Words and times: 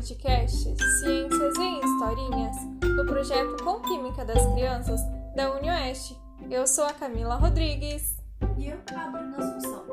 podcast 0.00 0.56
Ciências 1.00 1.58
em 1.58 1.78
Historinhas, 1.78 2.56
do 2.80 3.04
projeto 3.04 3.62
Com 3.62 3.80
Química 3.80 4.24
das 4.24 4.42
Crianças 4.54 4.98
da 5.36 5.54
UniOeste. 5.54 6.18
Eu 6.50 6.66
sou 6.66 6.84
a 6.84 6.92
Camila 6.94 7.34
Rodrigues. 7.34 8.16
E 8.56 8.68
eu, 8.68 8.78
a 8.96 9.10
Bruna 9.10 9.36
Assunção. 9.36 9.84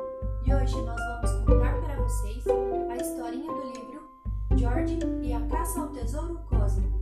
E 0.46 0.54
hoje 0.54 0.74
nós 0.76 0.98
vamos 0.98 1.30
contar 1.44 1.78
para 1.82 1.96
vocês 1.96 2.42
a 2.90 2.96
historinha 2.96 3.52
do 3.52 3.66
livro 3.66 4.08
George 4.56 4.98
e 5.22 5.34
a 5.34 5.46
Caça 5.46 5.78
ao 5.78 5.88
Tesouro 5.88 6.40
Cósmico, 6.48 7.00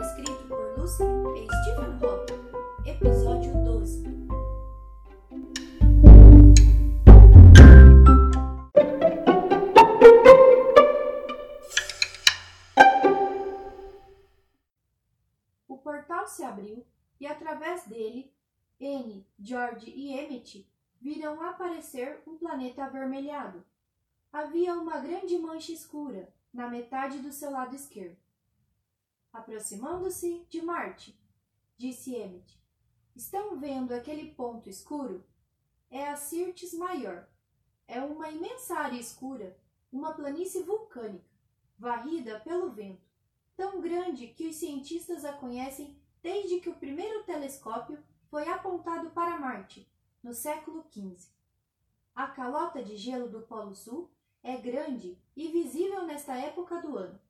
escrito 0.00 0.48
por 0.48 0.80
Lucy 0.80 1.02
e 1.36 1.46
Stephen 1.60 1.98
Hawking, 2.00 2.90
episódio 2.90 3.52
12. 3.64 4.15
Se 16.26 16.42
abriu 16.42 16.86
e 17.20 17.26
através 17.26 17.84
dele, 17.86 18.32
N, 18.78 19.26
George 19.38 19.90
e 19.90 20.12
Emmett 20.12 20.68
viram 21.00 21.40
aparecer 21.42 22.22
um 22.26 22.36
planeta 22.36 22.84
avermelhado. 22.84 23.64
Havia 24.32 24.74
uma 24.74 24.98
grande 24.98 25.38
mancha 25.38 25.72
escura 25.72 26.32
na 26.52 26.68
metade 26.68 27.18
do 27.18 27.32
seu 27.32 27.50
lado 27.50 27.74
esquerdo. 27.74 28.16
Aproximando-se 29.32 30.46
de 30.48 30.62
Marte, 30.62 31.18
disse 31.76 32.14
Emmett. 32.14 32.60
Estão 33.14 33.58
vendo 33.58 33.92
aquele 33.92 34.34
ponto 34.34 34.68
escuro? 34.68 35.24
É 35.90 36.08
a 36.08 36.16
Sirtis 36.16 36.74
Maior. 36.74 37.26
É 37.88 38.00
uma 38.02 38.30
imensa 38.30 38.74
área 38.78 38.98
escura, 38.98 39.56
uma 39.92 40.12
planície 40.12 40.62
vulcânica, 40.62 41.24
varrida 41.78 42.40
pelo 42.40 42.70
vento 42.70 43.06
tão 43.56 43.80
grande 43.80 44.28
que 44.28 44.46
os 44.46 44.56
cientistas 44.56 45.24
a 45.24 45.32
conhecem 45.32 45.96
desde 46.26 46.58
que 46.58 46.68
o 46.68 46.74
primeiro 46.74 47.22
telescópio 47.22 48.02
foi 48.28 48.48
apontado 48.48 49.10
para 49.10 49.38
Marte, 49.38 49.88
no 50.20 50.34
século 50.34 50.84
XV. 50.90 51.30
A 52.16 52.26
calota 52.26 52.82
de 52.82 52.96
gelo 52.96 53.28
do 53.28 53.42
Polo 53.42 53.76
Sul 53.76 54.10
é 54.42 54.56
grande 54.56 55.16
e 55.36 55.46
visível 55.52 56.04
nesta 56.04 56.34
época 56.34 56.82
do 56.82 56.98
ano. 56.98 57.20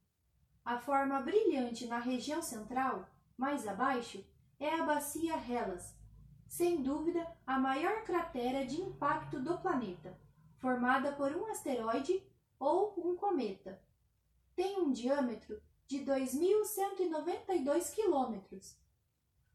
A 0.65 0.79
forma 0.79 1.21
brilhante 1.21 1.87
na 1.87 1.99
região 1.99 2.41
central, 2.41 3.07
mais 3.37 3.69
abaixo, 3.69 4.25
é 4.59 4.71
a 4.71 4.87
bacia 4.87 5.35
Hellas, 5.35 5.95
sem 6.49 6.83
dúvida 6.83 7.31
a 7.47 7.59
maior 7.59 8.03
cratera 8.03 8.65
de 8.65 8.81
impacto 8.81 9.39
do 9.39 9.59
planeta, 9.59 10.19
formada 10.57 11.13
por 11.13 11.37
um 11.37 11.45
asteroide 11.51 12.23
ou 12.59 12.95
um 12.97 13.15
cometa. 13.15 13.79
Tem 14.55 14.81
um 14.81 14.91
diâmetro 14.91 15.61
de 15.87 15.99
2.192 15.99 17.95
quilômetros. 17.95 18.86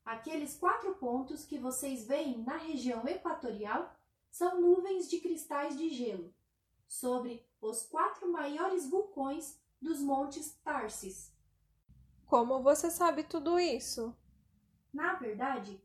Aqueles 0.06 0.58
quatro 0.58 0.96
pontos 0.96 1.46
que 1.46 1.58
vocês 1.58 2.06
veem 2.08 2.44
na 2.44 2.58
região 2.58 3.08
equatorial 3.08 3.96
são 4.30 4.60
nuvens 4.60 5.10
de 5.10 5.20
cristais 5.20 5.78
de 5.78 5.90
gelo 5.90 6.34
sobre 6.88 7.46
os 7.62 7.84
quatro 7.84 8.32
maiores 8.32 8.90
vulcões 8.90 9.60
dos 9.82 10.02
montes 10.02 10.54
Tarsis. 10.64 11.34
Como 12.26 12.62
você 12.62 12.90
sabe 12.90 13.24
tudo 13.24 13.60
isso? 13.60 14.16
Na 14.94 15.14
verdade, 15.14 15.82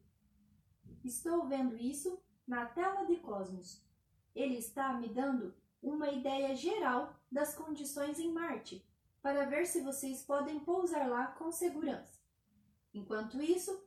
estou 1.05 1.47
vendo 1.47 1.77
isso 1.77 2.20
na 2.47 2.67
tela 2.67 3.05
de 3.05 3.17
Cosmos. 3.17 3.83
Ele 4.34 4.56
está 4.56 4.92
me 4.95 5.08
dando 5.08 5.55
uma 5.83 6.11
ideia 6.11 6.55
geral 6.55 7.14
das 7.30 7.55
condições 7.55 8.19
em 8.19 8.33
Marte 8.33 8.84
para 9.23 9.45
ver 9.47 9.67
se 9.67 9.80
vocês 9.80 10.23
podem 10.23 10.61
pousar 10.61 11.08
lá 11.08 11.27
com 11.29 11.51
segurança. 11.51 12.20
Enquanto 12.92 13.42
isso, 13.42 13.86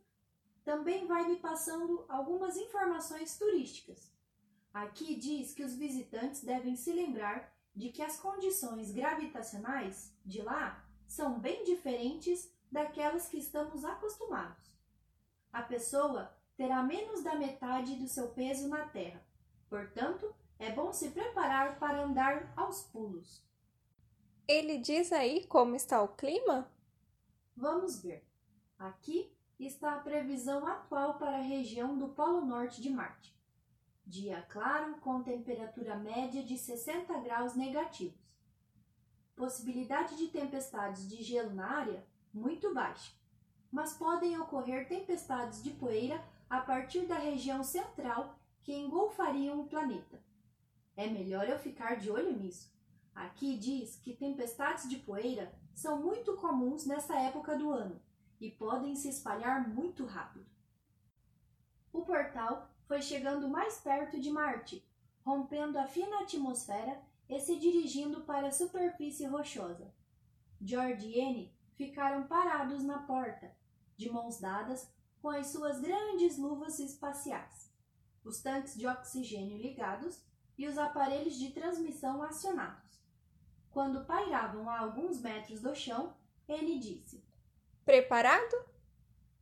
também 0.69 1.07
vai 1.07 1.27
me 1.27 1.37
passando 1.37 2.05
algumas 2.07 2.55
informações 2.55 3.39
turísticas. 3.39 4.13
Aqui 4.71 5.15
diz 5.15 5.51
que 5.51 5.63
os 5.63 5.73
visitantes 5.73 6.43
devem 6.43 6.75
se 6.75 6.93
lembrar 6.93 7.51
de 7.75 7.89
que 7.89 8.03
as 8.03 8.19
condições 8.19 8.91
gravitacionais 8.91 10.15
de 10.23 10.43
lá 10.43 10.85
são 11.07 11.39
bem 11.39 11.63
diferentes 11.63 12.53
daquelas 12.71 13.27
que 13.27 13.39
estamos 13.39 13.83
acostumados. 13.83 14.71
A 15.51 15.63
pessoa 15.63 16.31
terá 16.55 16.83
menos 16.83 17.23
da 17.23 17.33
metade 17.33 17.95
do 17.95 18.07
seu 18.07 18.27
peso 18.27 18.67
na 18.67 18.87
Terra, 18.89 19.25
portanto, 19.67 20.31
é 20.59 20.71
bom 20.71 20.93
se 20.93 21.09
preparar 21.09 21.79
para 21.79 22.03
andar 22.03 22.53
aos 22.55 22.83
pulos. 22.83 23.43
Ele 24.47 24.77
diz 24.77 25.11
aí 25.11 25.47
como 25.47 25.75
está 25.75 25.99
o 25.99 26.09
clima? 26.09 26.71
Vamos 27.57 28.03
ver. 28.03 28.23
Aqui 28.77 29.35
está 29.65 29.95
a 29.95 29.99
previsão 29.99 30.65
atual 30.65 31.15
para 31.15 31.37
a 31.37 31.41
região 31.41 31.97
do 31.97 32.07
Polo 32.07 32.45
Norte 32.45 32.81
de 32.81 32.89
Marte. 32.89 33.35
Dia 34.05 34.41
claro 34.49 34.95
com 35.01 35.21
temperatura 35.21 35.95
média 35.97 36.41
de 36.41 36.57
60 36.57 37.13
graus 37.19 37.55
negativos. 37.55 38.17
Possibilidade 39.35 40.15
de 40.15 40.27
tempestades 40.27 41.07
de 41.09 41.21
gelo 41.21 41.53
na 41.53 41.67
área 41.67 42.05
muito 42.33 42.73
baixa, 42.73 43.11
mas 43.69 43.93
podem 43.93 44.39
ocorrer 44.39 44.87
tempestades 44.87 45.61
de 45.61 45.71
poeira 45.71 46.23
a 46.49 46.61
partir 46.61 47.05
da 47.05 47.17
região 47.17 47.61
central 47.61 48.39
que 48.61 48.73
engolfariam 48.73 49.59
o 49.59 49.67
planeta. 49.67 50.23
É 50.95 51.07
melhor 51.07 51.47
eu 51.47 51.59
ficar 51.59 51.95
de 51.95 52.09
olho 52.09 52.31
nisso. 52.31 52.73
Aqui 53.13 53.57
diz 53.57 53.97
que 53.97 54.15
tempestades 54.15 54.89
de 54.89 54.97
poeira 54.97 55.53
são 55.75 56.01
muito 56.01 56.37
comuns 56.37 56.85
nessa 56.85 57.19
época 57.19 57.57
do 57.57 57.69
ano 57.71 58.01
e 58.39 58.49
podem 58.49 58.95
se 58.95 59.09
espalhar 59.09 59.67
muito 59.67 60.05
rápido. 60.05 60.45
O 61.91 62.01
portal 62.01 62.69
foi 62.85 63.01
chegando 63.01 63.49
mais 63.49 63.79
perto 63.81 64.19
de 64.19 64.31
Marte, 64.31 64.85
rompendo 65.23 65.77
a 65.77 65.85
fina 65.85 66.21
atmosfera 66.21 67.01
e 67.27 67.39
se 67.39 67.59
dirigindo 67.59 68.21
para 68.21 68.47
a 68.47 68.51
superfície 68.51 69.25
rochosa. 69.25 69.93
George 70.61 71.07
e 71.07 71.21
Anne 71.21 71.53
ficaram 71.75 72.27
parados 72.27 72.83
na 72.83 72.99
porta, 72.99 73.55
de 73.95 74.09
mãos 74.09 74.39
dadas, 74.39 74.91
com 75.21 75.29
as 75.29 75.47
suas 75.47 75.79
grandes 75.79 76.37
luvas 76.37 76.79
espaciais, 76.79 77.71
os 78.23 78.41
tanques 78.41 78.75
de 78.75 78.87
oxigênio 78.87 79.57
ligados 79.57 80.23
e 80.57 80.67
os 80.67 80.77
aparelhos 80.77 81.37
de 81.37 81.51
transmissão 81.51 82.23
acionados. 82.23 82.99
Quando 83.71 84.05
pairavam 84.05 84.69
a 84.69 84.79
alguns 84.79 85.21
metros 85.21 85.61
do 85.61 85.75
chão, 85.75 86.15
ele 86.47 86.79
disse: 86.79 87.23
Preparado? 87.89 88.55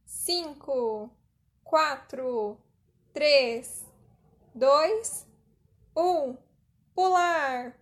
Cinco, 0.06 1.12
quatro, 1.66 2.58
três, 3.12 3.86
dois, 4.56 5.28
um, 5.94 6.38
pular! 6.96 7.78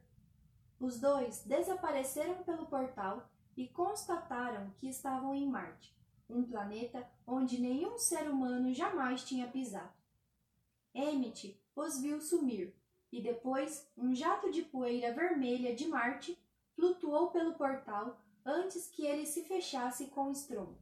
Os 0.79 0.99
dois 0.99 1.43
desapareceram 1.43 2.41
pelo 2.41 2.65
portal 2.65 3.29
e 3.55 3.67
constataram 3.67 4.71
que 4.79 4.89
estavam 4.89 5.35
em 5.35 5.47
Marte, 5.47 5.95
um 6.27 6.43
planeta 6.43 7.07
onde 7.27 7.61
nenhum 7.61 7.99
ser 7.99 8.27
humano 8.27 8.73
jamais 8.73 9.23
tinha 9.23 9.47
pisado. 9.47 9.93
Emmett 10.95 11.61
os 11.75 12.01
viu 12.01 12.19
sumir 12.19 12.73
e 13.11 13.21
depois 13.21 13.87
um 13.95 14.15
jato 14.15 14.49
de 14.49 14.63
poeira 14.63 15.13
vermelha 15.13 15.75
de 15.75 15.87
Marte 15.87 16.35
flutuou 16.75 17.29
pelo 17.29 17.53
portal 17.53 18.19
antes 18.45 18.87
que 18.87 19.05
ele 19.05 19.25
se 19.25 19.43
fechasse 19.43 20.07
com 20.07 20.31
estrondo. 20.31 20.77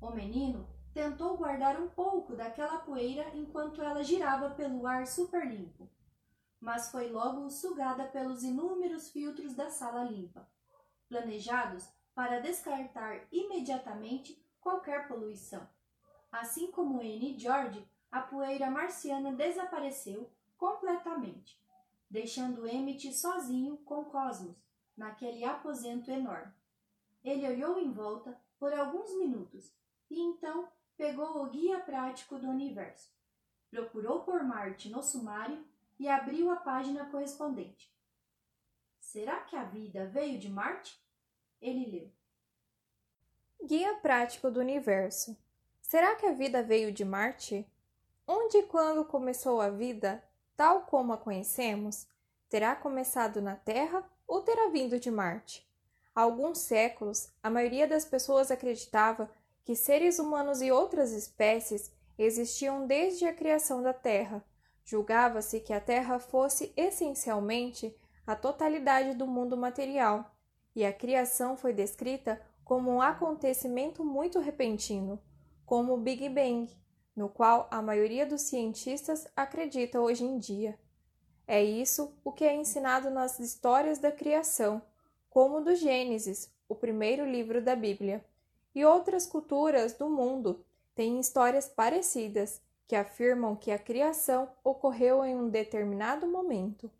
O 0.00 0.10
menino 0.10 0.68
tentou 0.94 1.36
guardar 1.36 1.80
um 1.80 1.88
pouco 1.88 2.36
daquela 2.36 2.78
poeira 2.78 3.28
enquanto 3.34 3.82
ela 3.82 4.04
girava 4.04 4.50
pelo 4.50 4.86
ar 4.86 5.06
super 5.06 5.46
limpo, 5.46 5.90
mas 6.60 6.90
foi 6.90 7.10
logo 7.10 7.50
sugada 7.50 8.06
pelos 8.06 8.44
inúmeros 8.44 9.10
filtros 9.10 9.54
da 9.54 9.68
sala 9.68 10.04
limpa, 10.04 10.48
planejados 11.08 11.88
para 12.14 12.40
descartar 12.40 13.26
imediatamente 13.32 14.40
qualquer 14.60 15.08
poluição. 15.08 15.68
Assim 16.30 16.70
como 16.70 17.02
N 17.02 17.38
George, 17.38 17.86
a 18.10 18.20
poeira 18.20 18.70
marciana 18.70 19.32
desapareceu 19.32 20.30
completamente, 20.56 21.60
deixando 22.08 22.66
Emmett 22.66 23.12
sozinho 23.12 23.76
com 23.78 24.04
Cosmos, 24.04 24.56
naquele 24.96 25.44
aposento 25.44 26.10
enorme. 26.10 26.52
Ele 27.26 27.44
olhou 27.48 27.76
em 27.80 27.90
volta 27.90 28.40
por 28.56 28.72
alguns 28.72 29.12
minutos 29.18 29.74
e 30.08 30.20
então 30.20 30.68
pegou 30.96 31.42
o 31.42 31.50
guia 31.50 31.80
prático 31.80 32.38
do 32.38 32.48
universo. 32.48 33.12
Procurou 33.68 34.20
por 34.20 34.44
Marte 34.44 34.88
no 34.88 35.02
sumário 35.02 35.66
e 35.98 36.08
abriu 36.08 36.52
a 36.52 36.56
página 36.56 37.04
correspondente. 37.06 37.92
Será 39.00 39.40
que 39.40 39.56
a 39.56 39.64
vida 39.64 40.06
veio 40.06 40.38
de 40.38 40.48
Marte? 40.48 41.04
Ele 41.60 41.90
leu. 41.90 42.12
Guia 43.66 43.96
prático 43.96 44.48
do 44.48 44.60
universo. 44.60 45.36
Será 45.82 46.14
que 46.14 46.26
a 46.26 46.32
vida 46.32 46.62
veio 46.62 46.92
de 46.92 47.04
Marte? 47.04 47.66
Onde 48.24 48.58
e 48.58 48.62
quando 48.62 49.04
começou 49.04 49.60
a 49.60 49.68
vida, 49.68 50.22
tal 50.56 50.82
como 50.82 51.12
a 51.12 51.18
conhecemos? 51.18 52.06
Terá 52.48 52.76
começado 52.76 53.42
na 53.42 53.56
Terra 53.56 54.08
ou 54.28 54.42
terá 54.42 54.68
vindo 54.68 55.00
de 55.00 55.10
Marte? 55.10 55.65
Há 56.16 56.22
alguns 56.22 56.60
séculos, 56.60 57.28
a 57.42 57.50
maioria 57.50 57.86
das 57.86 58.06
pessoas 58.06 58.50
acreditava 58.50 59.30
que 59.66 59.76
seres 59.76 60.18
humanos 60.18 60.62
e 60.62 60.72
outras 60.72 61.12
espécies 61.12 61.92
existiam 62.16 62.86
desde 62.86 63.26
a 63.26 63.34
criação 63.34 63.82
da 63.82 63.92
Terra. 63.92 64.42
Julgava-se 64.82 65.60
que 65.60 65.74
a 65.74 65.80
Terra 65.80 66.18
fosse 66.18 66.72
essencialmente 66.74 67.94
a 68.26 68.34
totalidade 68.34 69.12
do 69.14 69.26
mundo 69.26 69.58
material, 69.58 70.34
e 70.74 70.86
a 70.86 70.92
criação 70.92 71.54
foi 71.54 71.74
descrita 71.74 72.40
como 72.64 72.90
um 72.90 73.02
acontecimento 73.02 74.02
muito 74.02 74.40
repentino, 74.40 75.20
como 75.66 75.92
o 75.92 76.00
Big 76.00 76.30
Bang, 76.30 76.74
no 77.14 77.28
qual 77.28 77.68
a 77.70 77.82
maioria 77.82 78.24
dos 78.24 78.40
cientistas 78.40 79.28
acredita 79.36 80.00
hoje 80.00 80.24
em 80.24 80.38
dia. 80.38 80.78
É 81.46 81.62
isso 81.62 82.16
o 82.24 82.32
que 82.32 82.44
é 82.44 82.54
ensinado 82.54 83.10
nas 83.10 83.38
histórias 83.38 83.98
da 83.98 84.10
criação, 84.10 84.80
como 85.36 85.60
do 85.60 85.74
Gênesis, 85.74 86.50
o 86.66 86.74
primeiro 86.74 87.30
livro 87.30 87.60
da 87.60 87.76
Bíblia. 87.76 88.24
E 88.74 88.86
outras 88.86 89.26
culturas 89.26 89.92
do 89.92 90.08
mundo 90.08 90.64
têm 90.94 91.20
histórias 91.20 91.68
parecidas 91.68 92.58
que 92.88 92.96
afirmam 92.96 93.54
que 93.54 93.70
a 93.70 93.78
criação 93.78 94.48
ocorreu 94.64 95.22
em 95.26 95.36
um 95.36 95.50
determinado 95.50 96.26
momento. 96.26 96.90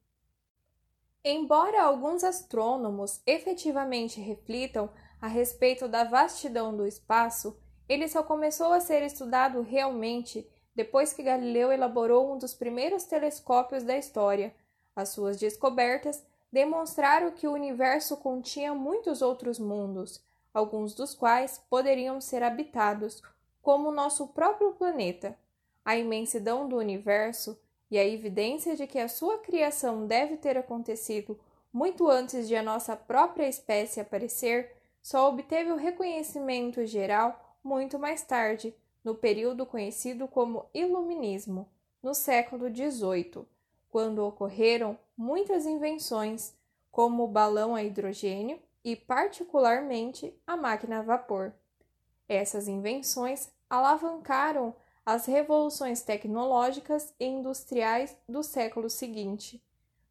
Embora 1.25 1.83
alguns 1.83 2.23
astrônomos 2.23 3.23
efetivamente 3.27 4.21
reflitam 4.21 4.91
a 5.19 5.29
respeito 5.29 5.89
da 5.89 6.05
vastidão 6.05 6.77
do 6.77 6.87
espaço, 6.87 7.59
ele 7.89 8.07
só 8.07 8.23
começou 8.23 8.75
a 8.75 8.81
ser 8.81 9.03
estudado 9.03 9.63
realmente 9.63 10.47
depois 10.75 11.11
que 11.11 11.23
Galileu 11.23 11.73
elaborou 11.73 12.35
um 12.35 12.37
dos 12.37 12.53
primeiros 12.53 13.05
telescópios 13.05 13.83
da 13.83 13.97
história. 13.97 14.55
As 14.95 15.09
suas 15.09 15.39
descobertas 15.39 16.23
demonstraram 16.53 17.31
que 17.31 17.47
o 17.47 17.53
universo 17.53 18.17
continha 18.17 18.75
muitos 18.75 19.23
outros 19.23 19.59
mundos, 19.59 20.23
alguns 20.53 20.95
dos 20.95 21.15
quais 21.15 21.63
poderiam 21.69 22.21
ser 22.21 22.43
habitados, 22.43 23.23
como 23.61 23.89
o 23.89 23.93
nosso 23.93 24.29
próprio 24.29 24.73
planeta. 24.73 25.37
A 25.85 25.97
imensidão 25.97 26.69
do 26.69 26.77
universo 26.77 27.59
e 27.91 27.99
a 27.99 28.05
evidência 28.05 28.75
de 28.75 28.87
que 28.87 28.99
a 28.99 29.09
sua 29.09 29.39
criação 29.39 30.07
deve 30.07 30.37
ter 30.37 30.57
acontecido 30.57 31.39
muito 31.73 32.09
antes 32.09 32.49
de 32.49 32.57
a 32.57 32.63
nossa 32.63 32.97
própria 32.97 33.47
espécie 33.47 34.01
aparecer 34.01 34.75
só 35.03 35.29
obteve 35.29 35.71
o 35.71 35.77
reconhecimento 35.77 36.85
geral 36.87 37.59
muito 37.63 37.99
mais 37.99 38.23
tarde, 38.23 38.75
no 39.05 39.15
período 39.15 39.67
conhecido 39.67 40.27
como 40.27 40.67
Iluminismo, 40.73 41.69
no 42.03 42.15
século 42.15 42.69
XVIII, 42.69 43.45
quando 43.91 44.25
ocorreram 44.25 44.99
muitas 45.17 45.67
invenções, 45.67 46.55
como 46.91 47.25
o 47.25 47.29
balão 47.29 47.75
a 47.75 47.83
hidrogênio 47.83 48.61
e, 48.85 48.95
particularmente, 48.95 50.35
a 50.47 50.57
máquina 50.57 51.01
a 51.01 51.03
vapor. 51.03 51.53
Essas 52.29 52.69
invenções 52.69 53.51
alavancaram 53.69 54.75
as 55.05 55.27
revoluções 55.27 56.03
tecnológicas 56.03 57.15
e 57.19 57.27
industriais 57.27 58.17
do 58.29 58.43
século 58.43 58.91
seguinte. 58.91 59.63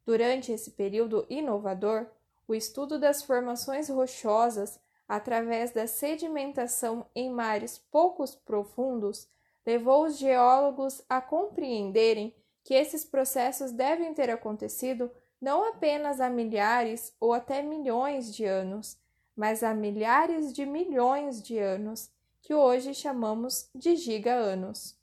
Durante 0.06 0.52
esse 0.52 0.72
período 0.72 1.26
inovador, 1.30 2.08
o 2.48 2.56
estudo 2.56 3.00
das 3.00 3.24
formações 3.24 3.90
rochosas 3.90 4.80
através 5.08 5.72
da 5.72 5.88
sedimentação 5.88 7.06
em 7.16 7.30
mares 7.30 7.78
poucos 7.92 8.36
profundos, 8.36 9.28
levou 9.66 10.06
os 10.06 10.18
geólogos 10.18 11.04
a 11.10 11.22
compreenderem 11.22 12.36
que 12.66 12.74
esses 12.74 13.06
processos 13.06 13.72
devem 13.72 14.12
ter 14.16 14.30
acontecido 14.32 15.12
não 15.40 15.70
apenas 15.70 16.20
há 16.20 16.28
milhares 16.32 17.16
ou 17.20 17.32
até 17.32 17.62
milhões 17.62 18.34
de 18.34 18.44
anos, 18.44 18.98
mas 19.36 19.62
há 19.62 19.72
milhares 19.72 20.52
de 20.52 20.66
milhões 20.66 21.44
de 21.44 21.60
anos, 21.60 22.10
que 22.42 22.56
hoje 22.56 22.96
chamamos 22.96 23.70
de 23.76 23.96
giga-anos. 23.96 24.98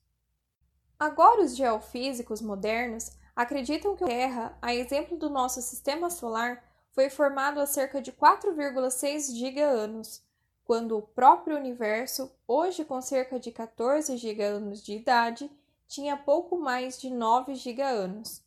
Agora, 0.98 1.42
os 1.42 1.56
geofísicos 1.56 2.42
modernos 2.42 3.12
acreditam 3.34 3.94
que 3.94 4.04
a 4.04 4.08
Terra, 4.08 4.58
a 4.60 4.74
exemplo 4.74 5.16
do 5.16 5.30
nosso 5.30 5.62
sistema 5.62 6.10
solar, 6.10 6.64
foi 6.90 7.08
formado 7.08 7.60
há 7.60 7.66
cerca 7.66 8.02
de 8.02 8.10
4,6 8.10 9.36
giga-anos, 9.36 10.20
quando 10.64 10.98
o 10.98 11.02
próprio 11.02 11.56
universo, 11.56 12.34
hoje 12.46 12.84
com 12.84 13.00
cerca 13.00 13.38
de 13.38 13.52
14 13.52 14.16
giga-anos 14.16 14.82
de 14.82 14.94
idade, 14.94 15.48
tinha 15.92 16.16
pouco 16.16 16.56
mais 16.56 16.98
de 16.98 17.10
9 17.10 17.54
giga-anos. 17.54 18.42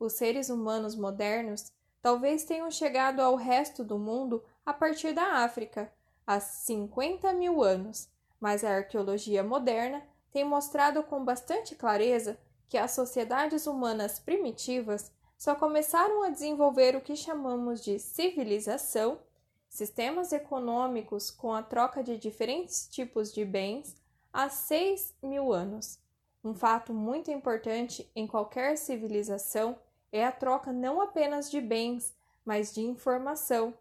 Os 0.00 0.14
seres 0.14 0.50
humanos 0.50 0.96
modernos 0.96 1.72
talvez 2.02 2.42
tenham 2.42 2.68
chegado 2.72 3.20
ao 3.20 3.36
resto 3.36 3.84
do 3.84 3.96
mundo 3.96 4.42
a 4.66 4.72
partir 4.72 5.12
da 5.12 5.44
África, 5.44 5.92
há 6.26 6.40
50 6.40 7.32
mil 7.34 7.62
anos, 7.62 8.08
mas 8.40 8.64
a 8.64 8.70
arqueologia 8.70 9.44
moderna 9.44 10.02
tem 10.32 10.42
mostrado 10.42 11.04
com 11.04 11.24
bastante 11.24 11.76
clareza 11.76 12.36
que 12.68 12.76
as 12.76 12.90
sociedades 12.90 13.68
humanas 13.68 14.18
primitivas 14.18 15.12
só 15.36 15.54
começaram 15.54 16.24
a 16.24 16.30
desenvolver 16.30 16.96
o 16.96 17.00
que 17.00 17.14
chamamos 17.14 17.80
de 17.80 18.00
civilização, 18.00 19.20
sistemas 19.68 20.32
econômicos 20.32 21.30
com 21.30 21.54
a 21.54 21.62
troca 21.62 22.02
de 22.02 22.18
diferentes 22.18 22.88
tipos 22.88 23.32
de 23.32 23.44
bens, 23.44 23.94
há 24.32 24.48
6 24.48 25.14
mil 25.22 25.52
anos. 25.52 26.00
Um 26.48 26.54
fato 26.54 26.94
muito 26.94 27.30
importante 27.30 28.10
em 28.16 28.26
qualquer 28.26 28.78
civilização 28.78 29.78
é 30.10 30.24
a 30.24 30.32
troca 30.32 30.72
não 30.72 30.98
apenas 30.98 31.50
de 31.50 31.60
bens, 31.60 32.16
mas 32.42 32.72
de 32.72 32.80
informação. 32.80 33.74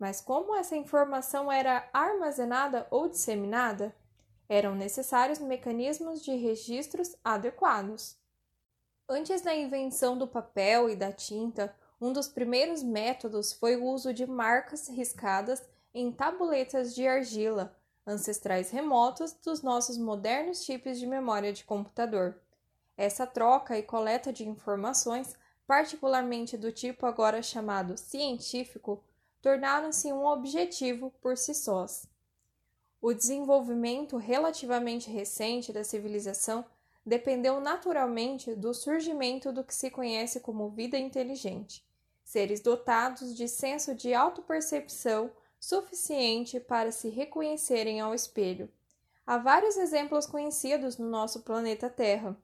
Mas 0.00 0.20
como 0.20 0.52
essa 0.56 0.74
informação 0.74 1.50
era 1.50 1.88
armazenada 1.92 2.88
ou 2.90 3.08
disseminada? 3.08 3.94
Eram 4.48 4.74
necessários 4.74 5.38
mecanismos 5.38 6.20
de 6.20 6.34
registros 6.34 7.14
adequados. 7.22 8.18
Antes 9.08 9.40
da 9.40 9.54
invenção 9.54 10.18
do 10.18 10.26
papel 10.26 10.90
e 10.90 10.96
da 10.96 11.12
tinta, 11.12 11.72
um 12.00 12.12
dos 12.12 12.26
primeiros 12.26 12.82
métodos 12.82 13.52
foi 13.52 13.76
o 13.76 13.84
uso 13.84 14.12
de 14.12 14.26
marcas 14.26 14.88
riscadas 14.88 15.62
em 15.94 16.10
tabuletas 16.10 16.96
de 16.96 17.06
argila, 17.06 17.78
ancestrais 18.08 18.70
remotos 18.70 19.32
dos 19.44 19.62
nossos 19.62 19.98
modernos 19.98 20.64
chips 20.64 20.98
de 20.98 21.06
memória 21.06 21.52
de 21.52 21.64
computador. 21.64 22.40
Essa 22.96 23.26
troca 23.26 23.78
e 23.78 23.82
coleta 23.82 24.32
de 24.32 24.48
informações, 24.48 25.36
particularmente 25.66 26.56
do 26.56 26.72
tipo 26.72 27.06
agora 27.06 27.42
chamado 27.42 27.96
científico, 27.98 29.04
tornaram-se 29.42 30.12
um 30.12 30.24
objetivo 30.26 31.12
por 31.20 31.36
si 31.36 31.54
sós. 31.54 32.08
O 33.00 33.12
desenvolvimento 33.12 34.16
relativamente 34.16 35.10
recente 35.10 35.72
da 35.72 35.84
civilização 35.84 36.64
dependeu 37.06 37.60
naturalmente 37.60 38.54
do 38.54 38.74
surgimento 38.74 39.52
do 39.52 39.62
que 39.62 39.74
se 39.74 39.90
conhece 39.90 40.40
como 40.40 40.68
vida 40.70 40.98
inteligente, 40.98 41.86
seres 42.24 42.60
dotados 42.60 43.34
de 43.36 43.46
senso 43.46 43.94
de 43.94 44.12
autopercepção 44.12 45.30
suficiente 45.60 46.60
para 46.60 46.92
se 46.92 47.08
reconhecerem 47.08 48.00
ao 48.00 48.14
espelho. 48.14 48.70
Há 49.26 49.36
vários 49.36 49.76
exemplos 49.76 50.26
conhecidos 50.26 50.96
no 50.96 51.08
nosso 51.08 51.42
planeta 51.42 51.90
Terra: 51.90 52.36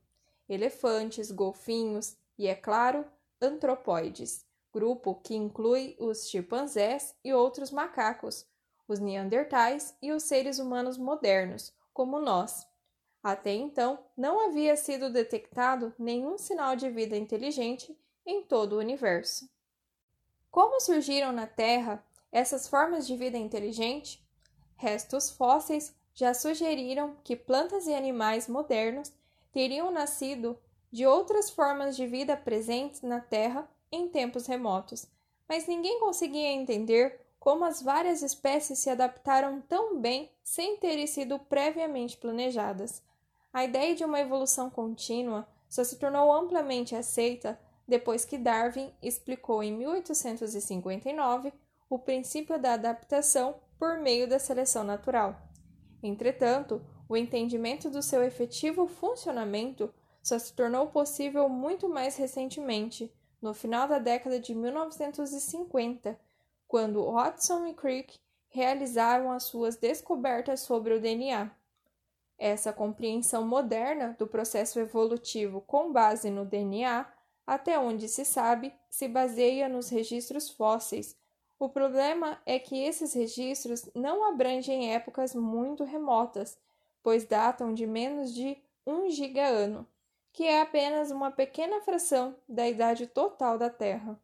elefantes, 0.49 1.31
golfinhos 1.31 2.17
e, 2.37 2.47
é 2.47 2.55
claro, 2.55 3.05
antropóides, 3.41 4.45
grupo 4.73 5.15
que 5.15 5.35
inclui 5.35 5.97
os 5.99 6.29
chimpanzés 6.29 7.15
e 7.25 7.33
outros 7.33 7.71
macacos, 7.71 8.47
os 8.87 8.99
neandertais 8.99 9.97
e 10.03 10.13
os 10.13 10.25
seres 10.25 10.59
humanos 10.59 10.99
modernos, 10.99 11.73
como 11.93 12.19
nós. 12.19 12.67
Até 13.23 13.55
então, 13.55 13.99
não 14.15 14.47
havia 14.47 14.77
sido 14.77 15.09
detectado 15.09 15.95
nenhum 15.99 16.37
sinal 16.37 16.77
de 16.77 16.91
vida 16.91 17.17
inteligente 17.17 17.99
em 18.27 18.43
todo 18.43 18.75
o 18.75 18.79
universo. 18.79 19.49
Como 20.51 20.81
surgiram 20.81 21.33
na 21.33 21.47
Terra 21.47 22.05
essas 22.35 22.67
formas 22.67 23.07
de 23.07 23.17
vida 23.17 23.39
inteligente? 23.39 24.21
Restos 24.75 25.31
fósseis 25.31 25.95
já 26.13 26.35
sugeriram 26.35 27.17
que 27.23 27.37
plantas 27.37 27.87
e 27.87 27.95
animais 27.95 28.49
modernos 28.49 29.13
teriam 29.53 29.93
nascido 29.93 30.59
de 30.91 31.07
outras 31.07 31.49
formas 31.49 31.95
de 31.95 32.09
vida 32.09 32.37
presentes 32.37 33.03
na 33.03 33.21
Terra 33.21 33.71
em 33.91 34.09
tempos 34.09 34.47
remotos, 34.49 35.07
mas 35.49 35.69
ninguém 35.69 36.01
conseguia 36.01 36.51
entender 36.51 37.21
como 37.39 37.65
as 37.65 37.81
várias 37.81 38.21
espécies 38.21 38.81
se 38.81 38.91
adaptaram 38.91 39.61
tão 39.61 40.01
bem 40.01 40.29
sem 40.43 40.77
terem 40.79 41.07
sido 41.07 41.39
previamente 41.39 42.17
planejadas. 42.17 43.01
A 43.53 43.65
ideia 43.65 43.95
de 43.95 44.05
uma 44.05 44.19
evolução 44.19 44.69
contínua 44.69 45.47
só 45.69 45.85
se 45.85 46.01
tornou 46.01 46.33
amplamente 46.33 46.97
aceita 46.97 47.57
depois 47.87 48.25
que 48.25 48.39
Darwin 48.39 48.93
explicou 49.01 49.63
em 49.63 49.73
1859 49.73 51.53
o 51.89 51.99
princípio 51.99 52.59
da 52.59 52.75
adaptação 52.75 53.61
por 53.79 53.99
meio 53.99 54.29
da 54.29 54.39
seleção 54.39 54.85
natural. 54.85 55.37
Entretanto, 56.03 56.85
o 57.09 57.17
entendimento 57.17 57.91
do 57.91 58.03
seu 58.03 58.23
efetivo 58.23 58.87
funcionamento 58.87 59.93
só 60.23 60.39
se 60.39 60.55
tornou 60.55 60.87
possível 60.87 61.49
muito 61.49 61.89
mais 61.89 62.17
recentemente, 62.17 63.15
no 63.41 63.53
final 63.53 63.87
da 63.87 63.99
década 63.99 64.41
de 64.41 64.55
1950, 64.55 66.19
quando 66.67 67.13
Watson 67.13 67.67
e 67.67 67.75
Crick 67.75 68.19
realizaram 68.49 69.31
as 69.31 69.43
suas 69.45 69.77
descobertas 69.77 70.61
sobre 70.61 70.95
o 70.95 71.01
DNA. 71.01 71.51
Essa 72.39 72.73
compreensão 72.73 73.47
moderna 73.47 74.17
do 74.19 74.27
processo 74.27 74.81
evolutivo 74.81 75.61
com 75.61 75.93
base 75.93 76.31
no 76.31 76.45
DNA, 76.45 77.07
até 77.47 77.79
onde 77.79 78.09
se 78.09 78.25
sabe, 78.25 78.75
se 78.89 79.07
baseia 79.07 79.69
nos 79.69 79.89
registros 79.91 80.49
fósseis. 80.49 81.17
O 81.59 81.69
problema 81.69 82.41
é 82.45 82.59
que 82.59 82.83
esses 82.83 83.15
registros 83.15 83.89
não 83.95 84.29
abrangem 84.29 84.93
épocas 84.93 85.35
muito 85.35 85.85
remotas, 85.85 86.59
pois 87.03 87.25
datam 87.25 87.73
de 87.73 87.87
menos 87.87 88.35
de 88.35 88.57
um 88.87 89.09
gigaano, 89.09 89.87
que 90.33 90.45
é 90.45 90.61
apenas 90.61 91.11
uma 91.11 91.31
pequena 91.31 91.81
fração 91.81 92.37
da 92.49 92.69
idade 92.69 93.07
total 93.07 93.57
da 93.57 93.71
Terra. 93.71 94.21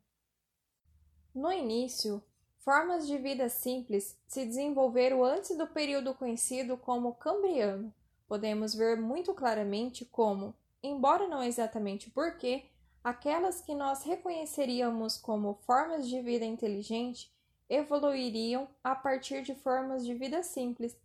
No 1.35 1.53
início, 1.53 2.23
Formas 2.61 3.07
de 3.07 3.17
vida 3.17 3.49
simples 3.49 4.19
se 4.29 4.45
desenvolveram 4.45 5.25
antes 5.25 5.57
do 5.57 5.67
período 5.67 6.13
conhecido 6.13 6.77
como 6.77 7.15
Cambriano. 7.15 7.93
Podemos 8.29 8.75
ver 8.75 9.01
muito 9.01 9.33
claramente 9.33 10.05
como, 10.05 10.55
embora 10.83 11.27
não 11.27 11.43
exatamente 11.43 12.11
porquê, 12.11 12.65
aquelas 13.03 13.61
que 13.61 13.75
nós 13.75 14.03
reconheceríamos 14.03 15.17
como 15.17 15.55
formas 15.67 16.09
de 16.09 16.21
vida 16.21 16.45
inteligente 16.45 17.33
evoluiriam 17.69 18.69
a 18.83 18.95
partir 18.95 19.43
de 19.43 19.55
formas 19.55 20.05
de 20.05 20.15
vida 20.15 20.43
simples 20.43 20.97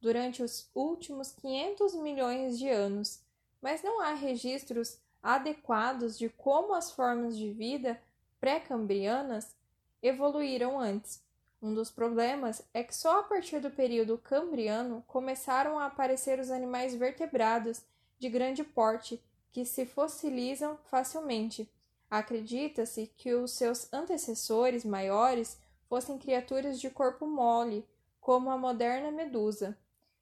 durante 0.00 0.42
os 0.42 0.68
últimos 0.74 1.32
500 1.32 1.94
milhões 1.94 2.58
de 2.58 2.68
anos, 2.68 3.22
mas 3.60 3.82
não 3.82 4.00
há 4.00 4.14
registros 4.14 4.98
adequados 5.22 6.18
de 6.18 6.28
como 6.28 6.74
as 6.74 6.90
formas 6.90 7.36
de 7.36 7.50
vida 7.50 8.00
pré-cambrianas 8.40 9.54
evoluíram 10.02 10.78
antes. 10.78 11.22
Um 11.62 11.72
dos 11.72 11.90
problemas 11.90 12.62
é 12.74 12.82
que 12.82 12.94
só 12.94 13.20
a 13.20 13.22
partir 13.22 13.58
do 13.60 13.70
período 13.70 14.18
cambriano 14.18 15.02
começaram 15.06 15.78
a 15.78 15.86
aparecer 15.86 16.38
os 16.38 16.50
animais 16.50 16.94
vertebrados 16.94 17.82
de 18.18 18.28
grande 18.28 18.62
porte 18.62 19.22
que 19.54 19.64
se 19.64 19.86
fossilizam 19.86 20.76
facilmente. 20.90 21.70
Acredita-se 22.10 23.06
que 23.16 23.32
os 23.34 23.52
seus 23.52 23.90
antecessores 23.92 24.84
maiores 24.84 25.56
fossem 25.88 26.18
criaturas 26.18 26.80
de 26.80 26.90
corpo 26.90 27.24
mole, 27.24 27.88
como 28.20 28.50
a 28.50 28.58
moderna 28.58 29.12
medusa. 29.12 29.78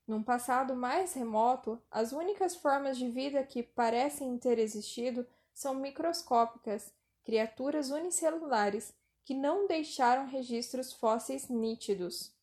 Num 0.06 0.22
passado 0.22 0.76
mais 0.76 1.14
remoto, 1.14 1.80
as 1.90 2.12
únicas 2.12 2.54
formas 2.54 2.98
de 2.98 3.08
vida 3.08 3.42
que 3.42 3.62
parecem 3.62 4.36
ter 4.36 4.58
existido 4.58 5.26
são 5.54 5.74
microscópicas, 5.74 6.92
criaturas 7.24 7.90
unicelulares 7.90 8.92
que 9.24 9.32
não 9.32 9.66
deixaram 9.66 10.26
registros 10.26 10.92
fósseis 10.92 11.48
nítidos. 11.48 12.34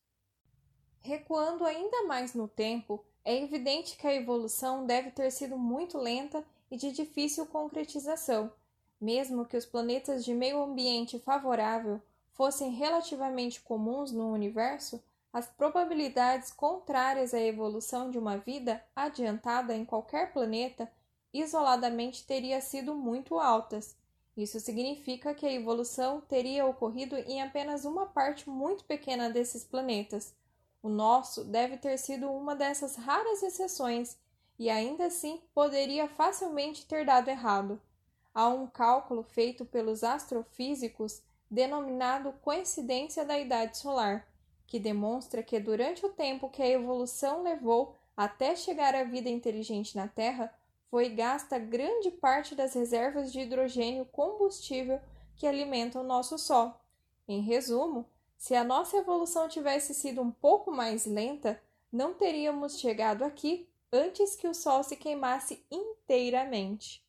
Recuando 1.01 1.65
ainda 1.65 2.08
mais 2.08 2.34
no 2.34 2.48
tempo, 2.48 3.05
é 3.24 3.38
evidente 3.43 3.96
que 3.96 4.08
a 4.08 4.15
evolução 4.15 4.88
deve 4.88 5.12
ter 5.12 5.29
sido 5.29 5.55
muito 5.55 5.96
lenta 5.96 6.43
e 6.70 6.78
de 6.78 6.92
difícil 6.92 7.46
concretização. 7.46 8.52
Mesmo 9.00 9.46
que 9.46 9.58
os 9.58 9.66
planetas 9.66 10.26
de 10.26 10.34
meio 10.34 10.62
ambiente 10.62 11.20
favorável 11.20 12.02
fossem 12.34 12.72
relativamente 12.72 13.62
comuns 13.62 14.12
no 14.12 14.32
universo, 14.32 15.02
as 15.32 15.48
probabilidades 15.48 16.52
contrárias 16.52 17.34
à 17.34 17.40
evolução 17.40 18.10
de 18.10 18.18
uma 18.18 18.38
vida 18.38 18.84
adiantada 18.96 19.76
em 19.76 19.86
qualquer 19.86 20.34
planeta 20.34 20.92
isoladamente 21.34 22.26
teriam 22.26 22.60
sido 22.60 22.96
muito 22.96 23.40
altas, 23.40 23.96
isso 24.40 24.58
significa 24.62 25.34
que 25.34 25.46
a 25.46 25.52
evolução 25.52 26.22
teria 26.22 26.66
ocorrido 26.66 27.18
em 27.18 27.42
apenas 27.42 27.84
uma 27.84 28.06
parte 28.06 28.50
muito 28.50 28.86
pequena 28.86 29.30
desses 29.30 29.66
planetas. 29.66 30.34
O 30.82 30.88
nosso 30.88 31.44
deve 31.44 31.76
ter 31.76 31.98
sido 31.98 32.32
uma 32.32 32.56
dessas 32.56 32.96
raras 32.96 33.44
exceções 33.44 34.18
e 34.60 34.70
ainda 34.70 35.06
assim 35.06 35.42
poderia 35.56 36.08
facilmente 36.10 36.86
ter 36.86 37.06
dado 37.06 37.30
errado. 37.30 37.82
Há 38.36 38.50
um 38.50 38.68
cálculo 38.68 39.24
feito 39.24 39.63
pelos 39.66 40.04
astrofísicos 40.04 41.22
denominado 41.50 42.34
coincidência 42.42 43.24
da 43.24 43.39
idade 43.39 43.78
solar, 43.78 44.28
que 44.68 44.78
demonstra 44.78 45.42
que 45.42 45.60
durante 45.60 46.06
o 46.06 46.10
tempo 46.10 46.50
que 46.50 46.62
a 46.62 46.68
evolução 46.68 47.42
levou 47.42 47.96
até 48.16 48.56
chegar 48.56 48.94
à 48.94 49.04
vida 49.04 49.30
inteligente 49.30 49.96
na 49.96 50.08
Terra, 50.08 50.54
foi 50.92 51.10
gasta 51.10 51.58
grande 51.58 52.12
parte 52.12 52.54
das 52.54 52.74
reservas 52.74 53.32
de 53.32 53.39
hidrogênio 53.39 54.06
combustível 54.06 55.00
que 55.36 55.48
alimentam 55.48 56.01
o 56.01 56.06
nosso 56.06 56.38
Sol. 56.38 56.75
Em 57.28 57.42
resumo, 57.42 58.06
se 58.38 58.56
a 58.56 58.63
nossa 58.63 58.98
evolução 58.98 59.48
tivesse 59.48 59.94
sido 59.94 60.22
um 60.22 60.32
pouco 60.32 60.72
mais 60.72 61.06
lenta, 61.06 61.62
não 61.92 62.13
teríamos 62.13 62.80
chegado 62.80 63.24
aqui 63.24 63.70
antes 63.91 64.36
que 64.36 64.48
o 64.48 64.53
Sol 64.53 64.84
se 64.84 64.96
queimasse 64.96 65.63
inteiramente. 65.72 67.03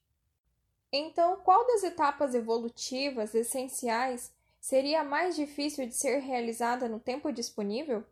Então, 0.92 1.36
qual 1.36 1.66
das 1.66 1.84
etapas 1.84 2.34
evolutivas 2.34 3.34
essenciais 3.34 4.32
seria 4.60 5.04
mais 5.04 5.36
difícil 5.36 5.86
de 5.86 5.94
ser 5.94 6.18
realizada 6.18 6.88
no 6.88 6.98
tempo 6.98 7.32
disponível? 7.32 8.04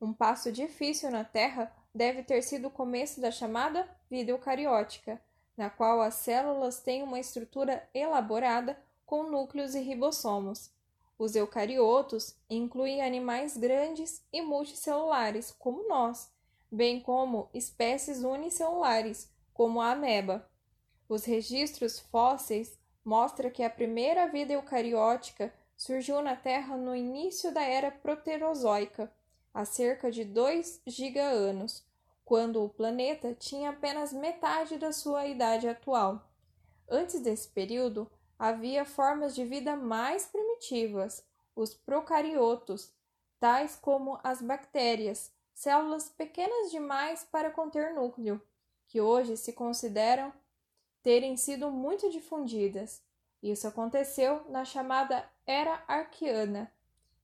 Um 0.00 0.12
passo 0.12 0.50
difícil 0.50 1.10
na 1.10 1.24
Terra 1.24 1.70
deve 1.94 2.22
ter 2.22 2.42
sido 2.42 2.68
o 2.68 2.70
começo 2.70 3.20
da 3.20 3.30
chamada 3.30 3.86
vida 4.08 4.30
eucariótica, 4.30 5.20
na 5.56 5.68
qual 5.68 6.00
as 6.00 6.14
células 6.14 6.80
têm 6.80 7.02
uma 7.02 7.20
estrutura 7.20 7.86
elaborada 7.92 8.80
com 9.04 9.24
núcleos 9.24 9.74
e 9.74 9.80
ribossomos. 9.80 10.70
Os 11.18 11.36
eucariotos 11.36 12.34
incluem 12.48 13.02
animais 13.02 13.58
grandes 13.58 14.22
e 14.32 14.40
multicelulares, 14.40 15.54
como 15.58 15.86
nós, 15.86 16.32
bem 16.70 17.00
como 17.00 17.48
espécies 17.52 18.22
unicelulares, 18.22 19.30
como 19.52 19.80
a 19.80 19.92
ameba. 19.92 20.48
Os 21.08 21.24
registros 21.24 21.98
fósseis 21.98 22.78
mostram 23.04 23.50
que 23.50 23.62
a 23.62 23.70
primeira 23.70 24.26
vida 24.26 24.52
eucariótica 24.52 25.52
surgiu 25.76 26.20
na 26.22 26.36
Terra 26.36 26.76
no 26.76 26.94
início 26.94 27.52
da 27.52 27.62
era 27.62 27.90
proterozoica, 27.90 29.12
há 29.52 29.64
cerca 29.64 30.10
de 30.10 30.24
2 30.24 30.82
giga-anos, 30.86 31.84
quando 32.24 32.62
o 32.62 32.68
planeta 32.68 33.34
tinha 33.34 33.70
apenas 33.70 34.12
metade 34.12 34.76
da 34.78 34.92
sua 34.92 35.26
idade 35.26 35.68
atual. 35.68 36.30
Antes 36.88 37.20
desse 37.20 37.48
período, 37.48 38.10
havia 38.38 38.84
formas 38.84 39.34
de 39.34 39.44
vida 39.44 39.74
mais 39.74 40.26
primitivas, 40.26 41.24
os 41.56 41.74
procariotos, 41.74 42.92
tais 43.40 43.74
como 43.74 44.20
as 44.22 44.40
bactérias, 44.40 45.32
células 45.60 46.08
pequenas 46.08 46.70
demais 46.70 47.22
para 47.22 47.50
conter 47.50 47.92
núcleo, 47.92 48.40
que 48.88 48.98
hoje 48.98 49.36
se 49.36 49.52
consideram 49.52 50.32
terem 51.02 51.36
sido 51.36 51.70
muito 51.70 52.08
difundidas. 52.08 53.02
Isso 53.42 53.68
aconteceu 53.68 54.42
na 54.48 54.64
chamada 54.64 55.22
Era 55.46 55.84
Arqueana, 55.86 56.72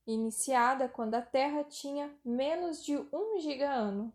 iniciada 0.05 0.87
quando 0.87 1.15
a 1.15 1.21
Terra 1.21 1.63
tinha 1.63 2.15
menos 2.23 2.85
de 2.85 2.95
um 3.11 3.39
giga-ano. 3.39 4.13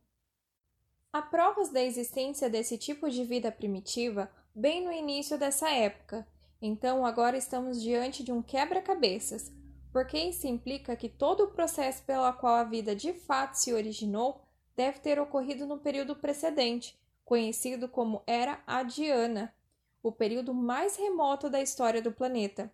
Há 1.12 1.21
provas 1.21 1.71
da 1.71 1.83
existência 1.83 2.49
desse 2.49 2.79
tipo 2.79 3.11
de 3.11 3.25
vida 3.25 3.50
primitiva 3.50 4.31
bem 4.55 4.85
no 4.85 4.93
início 4.93 5.37
dessa 5.37 5.69
época, 5.69 6.25
então 6.61 7.05
agora 7.05 7.37
estamos 7.37 7.83
diante 7.83 8.23
de 8.23 8.31
um 8.31 8.41
quebra-cabeças, 8.41 9.50
porque 9.92 10.18
isso 10.18 10.46
implica 10.46 10.96
que 10.96 11.08
todo 11.08 11.44
o 11.44 11.50
processo 11.50 12.02
pelo 12.04 12.32
qual 12.34 12.54
a 12.54 12.64
vida 12.64 12.96
de 12.96 13.12
fato 13.12 13.54
se 13.54 13.72
originou 13.72 14.40
deve 14.75 14.99
ter 15.00 15.20
ocorrido 15.20 15.66
no 15.66 15.78
período 15.78 16.16
precedente, 16.16 16.99
conhecido 17.25 17.88
como 17.88 18.22
Era 18.26 18.62
Adiana, 18.66 19.54
o 20.02 20.11
período 20.11 20.54
mais 20.54 20.96
remoto 20.96 21.49
da 21.49 21.61
história 21.61 22.00
do 22.00 22.11
planeta. 22.11 22.72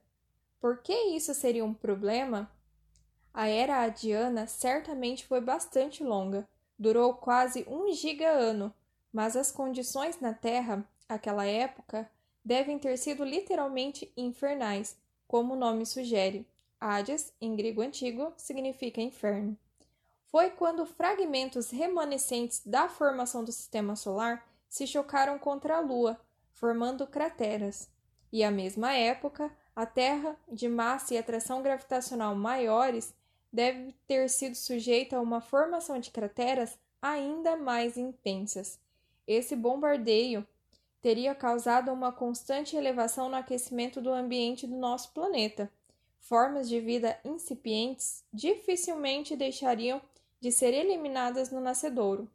Por 0.60 0.78
que 0.78 0.92
isso 0.92 1.34
seria 1.34 1.64
um 1.64 1.74
problema? 1.74 2.50
A 3.34 3.46
era 3.46 3.82
adiana 3.82 4.46
certamente 4.46 5.26
foi 5.26 5.40
bastante 5.40 6.02
longa, 6.02 6.48
durou 6.78 7.14
quase 7.14 7.64
um 7.68 7.92
giga-ano, 7.92 8.74
mas 9.12 9.36
as 9.36 9.52
condições 9.52 10.18
na 10.20 10.32
Terra, 10.32 10.84
aquela 11.08 11.46
época, 11.46 12.10
devem 12.44 12.78
ter 12.78 12.96
sido 12.96 13.24
literalmente 13.24 14.12
infernais, 14.16 14.96
como 15.28 15.54
o 15.54 15.56
nome 15.56 15.84
sugere. 15.86 16.46
Hades, 16.80 17.32
em 17.40 17.56
grego 17.56 17.82
antigo, 17.82 18.32
significa 18.36 19.00
inferno. 19.00 19.56
Foi 20.26 20.50
quando 20.50 20.84
fragmentos 20.84 21.70
remanescentes 21.70 22.62
da 22.64 22.88
formação 22.88 23.42
do 23.42 23.50
sistema 23.50 23.96
solar 23.96 24.46
se 24.68 24.86
chocaram 24.86 25.38
contra 25.38 25.78
a 25.78 25.80
Lua, 25.80 26.20
formando 26.52 27.06
crateras. 27.06 27.90
E 28.30 28.44
à 28.44 28.50
mesma 28.50 28.92
época, 28.92 29.50
a 29.74 29.86
Terra, 29.86 30.36
de 30.50 30.68
massa 30.68 31.14
e 31.14 31.18
atração 31.18 31.62
gravitacional 31.62 32.34
maiores, 32.34 33.14
deve 33.52 33.94
ter 34.06 34.28
sido 34.28 34.54
sujeita 34.54 35.16
a 35.16 35.20
uma 35.20 35.40
formação 35.40 35.98
de 35.98 36.10
crateras 36.10 36.78
ainda 37.00 37.56
mais 37.56 37.96
intensas. 37.96 38.78
Esse 39.26 39.56
bombardeio 39.56 40.46
teria 41.00 41.34
causado 41.34 41.92
uma 41.92 42.12
constante 42.12 42.76
elevação 42.76 43.28
no 43.28 43.36
aquecimento 43.36 44.00
do 44.00 44.12
ambiente 44.12 44.66
do 44.66 44.76
nosso 44.76 45.12
planeta. 45.12 45.70
Formas 46.20 46.68
de 46.68 46.80
vida 46.80 47.18
incipientes 47.24 48.24
dificilmente 48.32 49.36
deixariam 49.36 50.00
de 50.40 50.52
ser 50.52 50.74
eliminadas 50.74 51.50
no 51.50 51.60
nascedouro. 51.60 52.30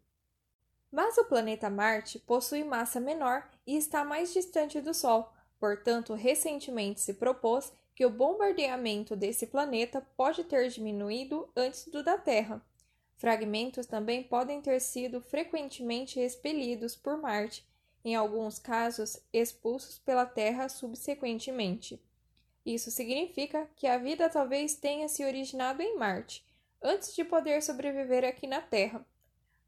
Mas 0.91 1.17
o 1.17 1.25
planeta 1.25 1.69
Marte 1.69 2.19
possui 2.19 2.63
massa 2.63 2.99
menor 2.99 3.49
e 3.65 3.75
está 3.75 4.03
mais 4.03 4.33
distante 4.33 4.79
do 4.79 4.93
Sol, 4.93 5.31
portanto, 5.59 6.13
recentemente 6.13 7.01
se 7.01 7.13
propôs 7.13 7.71
que 7.95 8.05
o 8.05 8.09
bombardeamento 8.09 9.15
desse 9.15 9.47
planeta 9.47 10.01
pode 10.15 10.43
ter 10.43 10.69
diminuído 10.69 11.49
antes 11.55 11.85
do 11.87 12.03
da 12.03 12.17
Terra. 12.17 12.61
Fragmentos 13.17 13.85
também 13.85 14.23
podem 14.23 14.61
ter 14.61 14.79
sido 14.81 15.21
frequentemente 15.21 16.19
expelidos 16.19 16.95
por 16.95 17.17
Marte, 17.17 17.65
em 18.03 18.15
alguns 18.15 18.59
casos 18.59 19.19
expulsos 19.31 19.97
pela 19.99 20.25
Terra 20.25 20.67
subsequentemente. 20.67 22.01
Isso 22.65 22.89
significa 22.91 23.67
que 23.75 23.87
a 23.87 23.97
vida 23.97 24.29
talvez 24.29 24.75
tenha 24.75 25.09
se 25.09 25.25
originado 25.25 25.81
em 25.81 25.97
Marte, 25.97 26.45
antes 26.81 27.13
de 27.15 27.23
poder 27.23 27.61
sobreviver 27.61 28.23
aqui 28.23 28.47
na 28.47 28.61
Terra. 28.61 29.05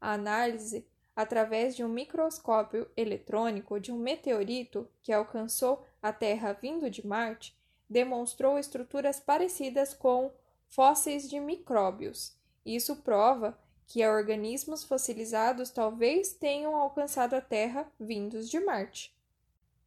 A 0.00 0.12
análise 0.12 0.86
através 1.14 1.74
de 1.74 1.82
um 1.82 1.88
microscópio 1.88 2.86
eletrônico 2.94 3.80
de 3.80 3.90
um 3.90 3.98
meteorito 3.98 4.86
que 5.02 5.12
alcançou 5.12 5.82
a 6.02 6.12
Terra 6.12 6.52
vindo 6.52 6.90
de 6.90 7.06
Marte 7.06 7.56
demonstrou 7.88 8.58
estruturas 8.58 9.18
parecidas 9.18 9.94
com 9.94 10.30
fósseis 10.68 11.28
de 11.28 11.40
micróbios. 11.40 12.36
Isso 12.64 12.96
prova 12.96 13.58
que 13.86 14.06
organismos 14.06 14.84
fossilizados 14.84 15.70
talvez 15.70 16.32
tenham 16.32 16.76
alcançado 16.76 17.34
a 17.34 17.40
Terra 17.40 17.90
vindos 17.98 18.50
de 18.50 18.60
Marte. 18.60 19.15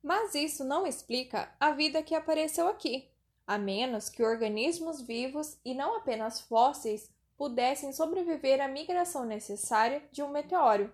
Mas 0.01 0.33
isso 0.33 0.63
não 0.63 0.87
explica 0.87 1.53
a 1.59 1.71
vida 1.71 2.01
que 2.01 2.15
apareceu 2.15 2.67
aqui, 2.67 3.09
a 3.45 3.57
menos 3.57 4.09
que 4.09 4.23
organismos 4.23 5.01
vivos 5.01 5.57
e 5.65 5.73
não 5.73 5.97
apenas 5.97 6.39
fósseis 6.41 7.11
pudessem 7.37 7.91
sobreviver 7.91 8.61
à 8.61 8.67
migração 8.67 9.25
necessária 9.25 10.03
de 10.11 10.21
um 10.21 10.29
meteoro. 10.29 10.93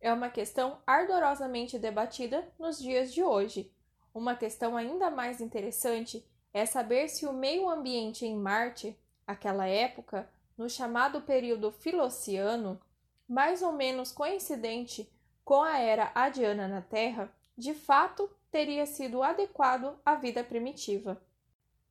É 0.00 0.12
uma 0.12 0.28
questão 0.28 0.78
ardorosamente 0.86 1.78
debatida 1.78 2.46
nos 2.58 2.78
dias 2.78 3.12
de 3.12 3.22
hoje. 3.22 3.72
Uma 4.12 4.34
questão 4.34 4.76
ainda 4.76 5.10
mais 5.10 5.40
interessante 5.40 6.26
é 6.52 6.66
saber 6.66 7.08
se 7.08 7.26
o 7.26 7.32
meio 7.32 7.68
ambiente 7.68 8.26
em 8.26 8.36
Marte, 8.36 8.98
aquela 9.26 9.66
época, 9.66 10.28
no 10.58 10.68
chamado 10.68 11.22
período 11.22 11.70
Filociano, 11.70 12.80
mais 13.28 13.62
ou 13.62 13.72
menos 13.72 14.12
coincidente 14.12 15.10
com 15.44 15.62
a 15.62 15.78
era 15.78 16.10
Adiana 16.14 16.68
na 16.68 16.82
Terra, 16.82 17.32
de 17.56 17.74
fato 17.74 18.30
teria 18.52 18.84
sido 18.84 19.22
adequado 19.22 19.98
à 20.04 20.14
vida 20.14 20.44
primitiva. 20.44 21.20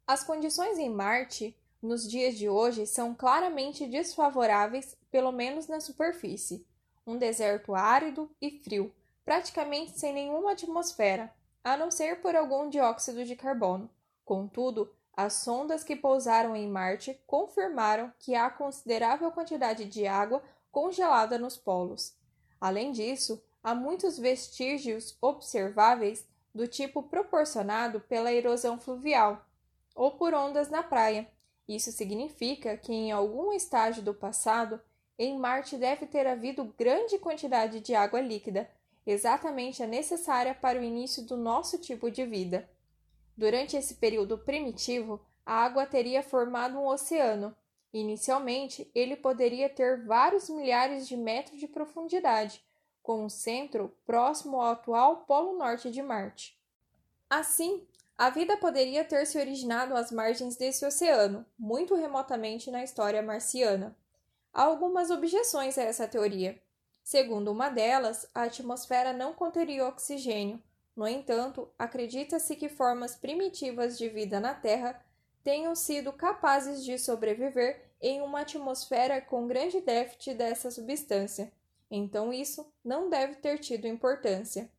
As 0.05 0.23
condições 0.23 0.77
em 0.77 0.89
Marte, 0.89 1.57
nos 1.81 2.07
dias 2.07 2.37
de 2.37 2.47
hoje, 2.47 2.85
são 2.85 3.15
claramente 3.15 3.87
desfavoráveis, 3.87 4.95
pelo 5.09 5.31
menos 5.31 5.67
na 5.67 5.79
superfície. 5.81 6.63
Um 7.05 7.17
deserto 7.17 7.73
árido 7.73 8.29
e 8.39 8.51
frio, 8.59 8.93
praticamente 9.25 9.99
sem 9.99 10.13
nenhuma 10.13 10.51
atmosfera, 10.51 11.33
a 11.63 11.75
não 11.75 11.89
ser 11.89 12.21
por 12.21 12.35
algum 12.35 12.69
dióxido 12.69 13.25
de 13.25 13.35
carbono. 13.35 13.89
Contudo, 14.23 14.93
as 15.17 15.33
sondas 15.33 15.83
que 15.83 15.95
pousaram 15.95 16.55
em 16.55 16.69
Marte 16.69 17.19
confirmaram 17.25 18.13
que 18.19 18.35
há 18.35 18.49
considerável 18.51 19.31
quantidade 19.31 19.85
de 19.85 20.05
água 20.05 20.43
congelada 20.71 21.39
nos 21.39 21.57
polos. 21.57 22.13
Além 22.59 22.91
disso, 22.91 23.43
há 23.63 23.73
muitos 23.73 24.19
vestígios 24.19 25.17
observáveis 25.19 26.25
do 26.53 26.67
tipo 26.67 27.03
proporcionado 27.03 28.01
pela 28.01 28.31
erosão 28.31 28.79
fluvial 28.79 29.45
ou 29.95 30.11
por 30.11 30.33
ondas 30.33 30.69
na 30.69 30.83
praia. 30.83 31.27
Isso 31.67 31.91
significa 31.91 32.75
que 32.77 32.91
em 32.91 33.11
algum 33.11 33.53
estágio 33.53 34.03
do 34.03 34.13
passado, 34.13 34.81
em 35.17 35.37
Marte 35.37 35.77
deve 35.77 36.05
ter 36.05 36.27
havido 36.27 36.73
grande 36.77 37.17
quantidade 37.17 37.79
de 37.79 37.93
água 37.93 38.19
líquida, 38.19 38.69
exatamente 39.05 39.81
a 39.81 39.87
necessária 39.87 40.53
para 40.53 40.79
o 40.79 40.83
início 40.83 41.23
do 41.23 41.37
nosso 41.37 41.77
tipo 41.77 42.09
de 42.09 42.25
vida. 42.25 42.69
Durante 43.37 43.77
esse 43.77 43.95
período 43.95 44.37
primitivo, 44.37 45.21
a 45.45 45.63
água 45.63 45.85
teria 45.85 46.21
formado 46.21 46.77
um 46.77 46.87
oceano. 46.87 47.55
Inicialmente, 47.93 48.89
ele 48.93 49.15
poderia 49.15 49.69
ter 49.69 50.05
vários 50.05 50.49
milhares 50.49 51.07
de 51.07 51.17
metros 51.17 51.59
de 51.59 51.67
profundidade, 51.67 52.63
com 53.01 53.25
um 53.25 53.29
centro 53.29 53.95
próximo 54.05 54.61
ao 54.61 54.73
atual 54.73 55.17
Polo 55.27 55.57
Norte 55.57 55.89
de 55.89 56.01
Marte. 56.01 56.57
Assim, 57.29 57.85
a 58.17 58.29
vida 58.29 58.57
poderia 58.57 59.03
ter 59.03 59.25
se 59.25 59.37
originado 59.37 59.95
às 59.95 60.11
margens 60.11 60.55
desse 60.55 60.85
oceano, 60.85 61.45
muito 61.57 61.95
remotamente 61.95 62.69
na 62.69 62.83
história 62.83 63.21
marciana. 63.21 63.95
Há 64.53 64.63
algumas 64.63 65.09
objeções 65.09 65.77
a 65.77 65.83
essa 65.83 66.07
teoria. 66.07 66.61
Segundo 67.03 67.51
uma 67.51 67.69
delas, 67.69 68.29
a 68.35 68.43
atmosfera 68.43 69.11
não 69.13 69.33
conteria 69.33 69.87
oxigênio, 69.87 70.61
no 70.95 71.07
entanto, 71.07 71.69
acredita-se 71.79 72.55
que 72.55 72.69
formas 72.69 73.15
primitivas 73.15 73.97
de 73.97 74.09
vida 74.09 74.39
na 74.39 74.53
Terra 74.53 75.03
tenham 75.43 75.73
sido 75.75 76.11
capazes 76.11 76.83
de 76.83 76.99
sobreviver 76.99 77.91
em 78.01 78.21
uma 78.21 78.41
atmosfera 78.41 79.21
com 79.21 79.47
grande 79.47 79.79
déficit 79.81 80.35
dessa 80.35 80.69
substância, 80.69 81.51
então 81.91 82.31
isso 82.31 82.65
não 82.83 83.09
deve 83.09 83.35
ter 83.35 83.59
tido 83.59 83.85
importância. 83.85 84.71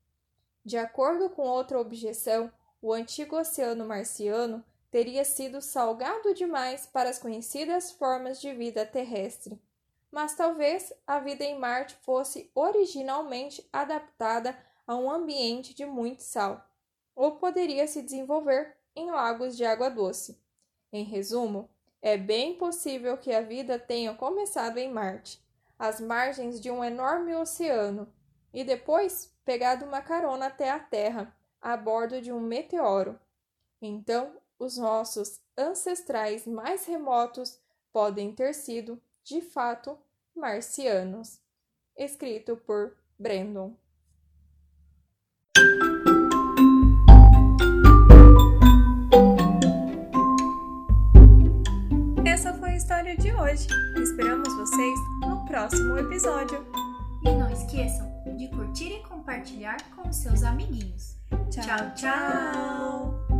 De 0.64 0.79
acordo 0.79 1.29
com 1.29 1.42
outra 1.42 1.79
objeção, 1.79 2.51
o 2.81 2.90
antigo 2.92 3.37
oceano 3.37 3.85
marciano 3.85 4.64
teria 4.90 5.25
sido 5.25 5.61
salgado 5.61 6.33
demais 6.33 6.87
para 6.87 7.11
as 7.11 7.18
conhecidas 7.18 7.92
formas 7.92 8.40
de 8.40 8.53
vida 8.55 8.87
terrestre. 8.87 9.61
Mas 10.11 10.35
talvez 10.35 10.92
a 11.07 11.18
vida 11.18 11.44
em 11.44 11.59
Marte 11.59 11.96
fosse 12.03 12.51
originalmente 12.55 13.66
adaptada 13.72 14.59
a 14.87 14.96
um 14.96 15.11
ambiente 15.11 15.75
de 15.75 15.85
muito 15.85 16.22
sal, 16.22 16.66
ou 17.14 17.37
poderia 17.37 17.87
se 17.87 18.03
desenvolver 18.03 18.77
em 18.94 19.11
lagos 19.11 19.57
de 19.57 19.64
água 19.64 19.88
doce. 19.88 20.38
Em 20.92 21.05
resumo, 21.05 21.68
é 22.01 22.16
bem 22.16 22.55
possível 22.55 23.16
que 23.16 23.33
a 23.33 23.40
vida 23.40 23.79
tenha 23.79 24.12
começado 24.14 24.79
em 24.79 24.90
Marte, 24.90 25.41
às 25.83 25.99
margens 25.99 26.61
de 26.61 26.71
um 26.71 26.85
enorme 26.85 27.35
oceano 27.35 28.07
e 28.55 28.62
depois 28.62 29.35
pegado 29.45 29.85
uma 29.85 30.01
carona 30.01 30.47
até 30.47 30.71
a 30.71 30.79
Terra 30.79 31.35
a 31.61 31.77
bordo 31.77 32.23
de 32.23 32.31
um 32.31 32.38
meteoro. 32.38 33.18
Então, 33.81 34.31
os 34.61 34.79
nossos 34.79 35.40
ancestrais 35.59 36.47
mais 36.47 36.87
remotos 36.87 37.59
podem 37.92 38.33
ter 38.33 38.55
sido, 38.55 39.03
de 39.25 39.40
fato, 39.40 39.99
marcianos. 40.37 41.40
Escrito 41.97 42.57
por 42.59 42.97
Brandon. 43.18 43.75
Essa 52.25 52.55
foi 52.55 52.71
a 52.71 52.77
história 52.77 53.16
de 53.16 53.35
hoje. 53.35 53.66
Esperamos 54.01 54.49
vocês 54.55 54.99
próximo 55.53 55.99
episódio. 55.99 56.67
E 57.23 57.31
não 57.31 57.51
esqueçam 57.53 58.11
de 58.38 58.49
curtir 58.49 58.91
e 58.95 59.03
compartilhar 59.03 59.77
com 59.95 60.11
seus 60.11 60.43
amiguinhos. 60.43 61.19
tchau! 61.51 61.62
tchau. 61.62 61.95
tchau. 61.95 63.32